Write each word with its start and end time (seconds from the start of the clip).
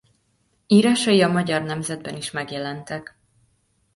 Írásai 0.67 1.21
a 1.21 1.27
Magyar 1.31 1.61
Nemzetben 1.63 2.15
is 2.15 2.31
megjelentek. 2.31 3.17